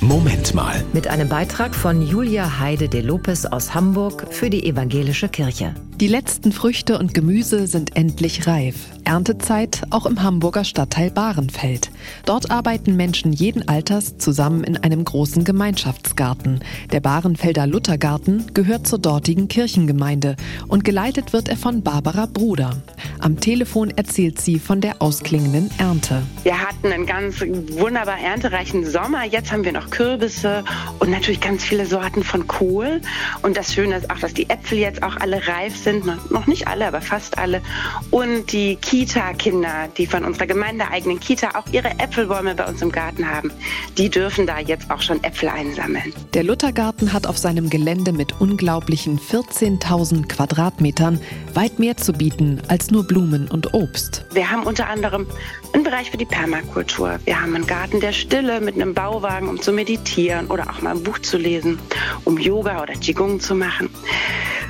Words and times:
Moment 0.00 0.54
mal. 0.54 0.84
Mit 0.92 1.08
einem 1.08 1.28
Beitrag 1.28 1.74
von 1.74 2.02
Julia 2.02 2.60
Heide 2.60 2.88
de 2.88 3.00
Lopez 3.00 3.46
aus 3.46 3.74
Hamburg 3.74 4.32
für 4.32 4.48
die 4.48 4.64
Evangelische 4.64 5.28
Kirche. 5.28 5.74
Die 6.00 6.06
letzten 6.06 6.52
Früchte 6.52 6.96
und 6.96 7.12
Gemüse 7.12 7.66
sind 7.66 7.96
endlich 7.96 8.46
reif. 8.46 8.86
Erntezeit 9.02 9.82
auch 9.90 10.06
im 10.06 10.22
Hamburger 10.22 10.62
Stadtteil 10.62 11.10
Bahrenfeld. 11.10 11.90
Dort 12.24 12.52
arbeiten 12.52 12.94
Menschen 12.94 13.32
jeden 13.32 13.66
Alters 13.66 14.16
zusammen 14.16 14.62
in 14.62 14.76
einem 14.76 15.02
großen 15.02 15.42
Gemeinschaftsgarten. 15.42 16.60
Der 16.92 17.00
Bahrenfelder 17.00 17.66
Luthergarten 17.66 18.54
gehört 18.54 18.86
zur 18.86 19.00
dortigen 19.00 19.48
Kirchengemeinde 19.48 20.36
und 20.68 20.84
geleitet 20.84 21.32
wird 21.32 21.48
er 21.48 21.56
von 21.56 21.82
Barbara 21.82 22.26
Bruder. 22.26 22.80
Am 23.18 23.40
Telefon 23.40 23.90
erzählt 23.90 24.40
sie 24.40 24.60
von 24.60 24.80
der 24.80 25.02
ausklingenden 25.02 25.68
Ernte. 25.78 26.22
Wir 26.44 26.60
hatten 26.60 26.92
einen 26.92 27.06
ganz 27.06 27.40
wunderbar 27.40 28.20
erntereichen 28.20 28.88
Sommer. 28.88 29.24
Jetzt 29.24 29.50
haben 29.50 29.64
wir 29.64 29.72
noch 29.72 29.90
Kürbisse 29.90 30.62
und 31.00 31.10
natürlich 31.10 31.40
ganz 31.40 31.64
viele 31.64 31.86
Sorten 31.86 32.22
von 32.22 32.46
Kohl. 32.46 33.00
Und 33.42 33.56
das 33.56 33.74
Schöne 33.74 33.96
ist 33.96 34.10
auch, 34.10 34.18
dass 34.20 34.32
die 34.32 34.48
Äpfel 34.48 34.78
jetzt 34.78 35.02
auch 35.02 35.16
alle 35.16 35.44
reif 35.48 35.76
sind 35.76 35.87
sind, 35.88 36.30
noch 36.30 36.46
nicht 36.46 36.68
alle, 36.68 36.86
aber 36.86 37.00
fast 37.00 37.38
alle. 37.38 37.62
Und 38.10 38.52
die 38.52 38.76
Kita-Kinder, 38.76 39.88
die 39.96 40.06
von 40.06 40.24
unserer 40.24 40.46
gemeindeeigenen 40.46 41.18
Kita 41.18 41.50
auch 41.54 41.64
ihre 41.72 41.90
Äpfelbäume 41.98 42.54
bei 42.54 42.66
uns 42.66 42.82
im 42.82 42.92
Garten 42.92 43.28
haben, 43.28 43.50
die 43.96 44.10
dürfen 44.10 44.46
da 44.46 44.58
jetzt 44.58 44.90
auch 44.90 45.00
schon 45.00 45.22
Äpfel 45.24 45.48
einsammeln. 45.48 46.12
Der 46.34 46.44
Luthergarten 46.44 47.12
hat 47.12 47.26
auf 47.26 47.38
seinem 47.38 47.70
Gelände 47.70 48.12
mit 48.12 48.40
unglaublichen 48.40 49.18
14.000 49.18 50.28
Quadratmetern 50.28 51.20
weit 51.54 51.78
mehr 51.78 51.96
zu 51.96 52.12
bieten 52.12 52.60
als 52.68 52.90
nur 52.90 53.06
Blumen 53.06 53.48
und 53.48 53.72
Obst. 53.72 54.24
Wir 54.32 54.50
haben 54.50 54.64
unter 54.64 54.88
anderem 54.88 55.26
einen 55.72 55.84
Bereich 55.84 56.10
für 56.10 56.18
die 56.18 56.26
Permakultur. 56.26 57.18
Wir 57.24 57.40
haben 57.40 57.54
einen 57.54 57.66
Garten 57.66 58.00
der 58.00 58.12
Stille 58.12 58.60
mit 58.60 58.74
einem 58.74 58.94
Bauwagen, 58.94 59.48
um 59.48 59.60
zu 59.60 59.72
meditieren 59.72 60.48
oder 60.48 60.70
auch 60.70 60.82
mal 60.82 60.94
ein 60.94 61.02
Buch 61.02 61.18
zu 61.20 61.38
lesen, 61.38 61.78
um 62.24 62.38
Yoga 62.38 62.82
oder 62.82 62.94
Qigong 62.94 63.40
zu 63.40 63.54
machen. 63.54 63.88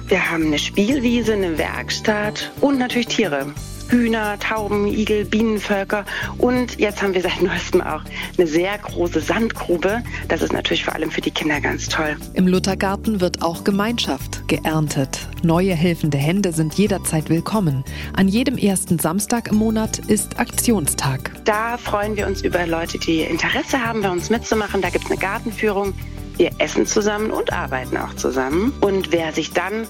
Wir 0.09 0.31
haben 0.31 0.47
eine 0.47 0.59
Spielwiese, 0.59 1.34
eine 1.34 1.59
Werkstatt 1.59 2.51
und 2.62 2.78
natürlich 2.78 3.09
Tiere. 3.09 3.53
Hühner, 3.91 4.39
Tauben, 4.39 4.87
Igel, 4.87 5.27
Bienenvölker 5.27 6.06
und 6.39 6.78
jetzt 6.78 7.03
haben 7.03 7.12
wir 7.12 7.20
seit 7.20 7.42
neuestem 7.42 7.83
auch 7.83 8.03
eine 8.39 8.47
sehr 8.47 8.79
große 8.79 9.20
Sandgrube. 9.20 10.03
Das 10.29 10.41
ist 10.41 10.55
natürlich 10.55 10.84
vor 10.84 10.95
allem 10.95 11.11
für 11.11 11.20
die 11.20 11.31
Kinder 11.31 11.61
ganz 11.61 11.89
toll. 11.89 12.17
Im 12.33 12.48
Luthergarten 12.48 13.20
wird 13.20 13.42
auch 13.42 13.64
Gemeinschaft 13.64 14.48
geerntet. 14.48 15.29
Neue 15.42 15.75
helfende 15.75 16.17
Hände 16.17 16.53
sind 16.53 16.75
jederzeit 16.75 17.29
willkommen. 17.29 17.84
An 18.14 18.29
jedem 18.29 18.56
ersten 18.56 18.98
Samstag 18.98 19.48
im 19.48 19.56
Monat 19.56 19.98
ist 19.98 20.39
Aktionstag. 20.39 21.33
Da 21.45 21.77
freuen 21.77 22.17
wir 22.17 22.27
uns 22.27 22.41
über 22.41 22.67
Leute, 22.67 22.98
die 22.98 23.20
Interesse 23.20 23.84
haben, 23.84 24.01
bei 24.01 24.11
uns 24.11 24.31
mitzumachen. 24.31 24.81
Da 24.81 24.89
gibt 24.89 25.05
es 25.05 25.11
eine 25.11 25.20
Gartenführung. 25.20 25.92
Wir 26.39 26.53
essen 26.58 26.86
zusammen 26.86 27.33
und 27.33 27.53
arbeiten 27.53 27.97
auch 27.97 28.14
zusammen. 28.14 28.72
Und 28.81 29.11
wer 29.11 29.33
sich 29.33 29.53
dann 29.53 29.89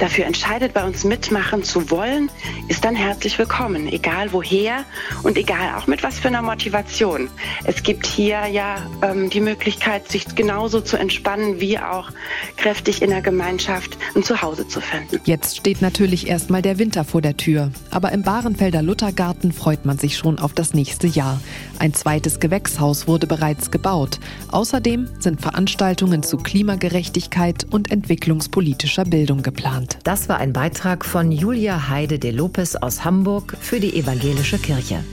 dafür 0.00 0.26
entscheidet, 0.26 0.74
bei 0.74 0.84
uns 0.84 1.04
mitmachen 1.04 1.62
zu 1.62 1.90
wollen, 1.90 2.30
ist 2.68 2.84
dann 2.84 2.96
herzlich 2.96 3.38
willkommen, 3.38 3.86
egal 3.86 4.32
woher 4.32 4.84
und 5.22 5.36
egal 5.36 5.74
auch 5.76 5.86
mit 5.86 6.02
was 6.02 6.18
für 6.18 6.28
einer 6.28 6.42
Motivation. 6.42 7.28
Es 7.64 7.82
gibt 7.82 8.06
hier 8.06 8.46
ja 8.46 8.76
ähm, 9.02 9.30
die 9.30 9.40
Möglichkeit, 9.40 10.08
sich 10.08 10.34
genauso 10.34 10.80
zu 10.80 10.96
entspannen, 10.96 11.60
wie 11.60 11.78
auch 11.78 12.10
kräftig 12.56 13.02
in 13.02 13.10
der 13.10 13.20
Gemeinschaft 13.20 13.98
ein 14.14 14.22
Zuhause 14.22 14.66
zu 14.66 14.80
finden. 14.80 15.20
Jetzt 15.24 15.58
steht 15.58 15.82
natürlich 15.82 16.28
erstmal 16.28 16.62
der 16.62 16.78
Winter 16.78 17.04
vor 17.04 17.20
der 17.20 17.36
Tür. 17.36 17.70
Aber 17.90 18.12
im 18.12 18.22
Bahrenfelder 18.22 18.82
Luthergarten 18.82 19.52
freut 19.52 19.84
man 19.84 19.98
sich 19.98 20.16
schon 20.16 20.38
auf 20.38 20.54
das 20.54 20.74
nächste 20.74 21.06
Jahr. 21.06 21.40
Ein 21.78 21.94
zweites 21.94 22.40
Gewächshaus 22.40 23.06
wurde 23.06 23.26
bereits 23.26 23.70
gebaut. 23.70 24.18
Außerdem 24.50 25.08
sind 25.18 25.40
Veranstaltungen 25.40 26.22
zu 26.22 26.38
Klimagerechtigkeit 26.38 27.66
und 27.70 27.90
entwicklungspolitischer 27.90 29.04
Bildung 29.04 29.42
geplant. 29.42 29.89
Das 30.04 30.28
war 30.28 30.38
ein 30.38 30.52
Beitrag 30.52 31.04
von 31.04 31.32
Julia 31.32 31.88
Heide 31.88 32.18
de 32.18 32.30
Lopez 32.30 32.76
aus 32.76 33.04
Hamburg 33.04 33.56
für 33.60 33.80
die 33.80 33.96
Evangelische 33.96 34.58
Kirche. 34.58 35.04